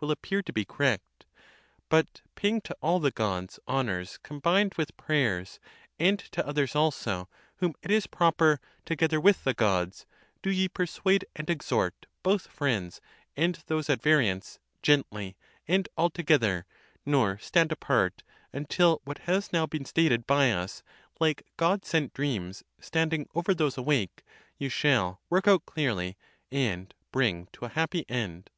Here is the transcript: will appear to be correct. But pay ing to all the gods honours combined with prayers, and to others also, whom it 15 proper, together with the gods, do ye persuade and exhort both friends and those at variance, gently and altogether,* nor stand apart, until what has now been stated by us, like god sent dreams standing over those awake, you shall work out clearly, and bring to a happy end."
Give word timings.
will 0.00 0.10
appear 0.10 0.42
to 0.42 0.52
be 0.52 0.64
correct. 0.64 1.26
But 1.88 2.20
pay 2.34 2.48
ing 2.48 2.60
to 2.62 2.76
all 2.82 2.98
the 2.98 3.12
gods 3.12 3.60
honours 3.68 4.18
combined 4.24 4.74
with 4.76 4.96
prayers, 4.96 5.60
and 5.96 6.18
to 6.32 6.44
others 6.44 6.74
also, 6.74 7.28
whom 7.58 7.74
it 7.84 7.92
15 7.92 8.08
proper, 8.10 8.60
together 8.84 9.20
with 9.20 9.44
the 9.44 9.54
gods, 9.54 10.04
do 10.42 10.50
ye 10.50 10.66
persuade 10.66 11.24
and 11.36 11.48
exhort 11.48 12.06
both 12.24 12.48
friends 12.48 13.00
and 13.36 13.62
those 13.68 13.88
at 13.88 14.02
variance, 14.02 14.58
gently 14.82 15.36
and 15.68 15.88
altogether,* 15.96 16.66
nor 17.04 17.38
stand 17.38 17.70
apart, 17.70 18.24
until 18.52 19.00
what 19.04 19.18
has 19.18 19.52
now 19.52 19.66
been 19.66 19.84
stated 19.84 20.26
by 20.26 20.50
us, 20.50 20.82
like 21.20 21.46
god 21.56 21.84
sent 21.84 22.12
dreams 22.12 22.64
standing 22.80 23.28
over 23.36 23.54
those 23.54 23.78
awake, 23.78 24.24
you 24.58 24.68
shall 24.68 25.20
work 25.30 25.46
out 25.46 25.64
clearly, 25.64 26.16
and 26.50 26.92
bring 27.12 27.46
to 27.52 27.64
a 27.64 27.68
happy 27.68 28.04
end." 28.08 28.50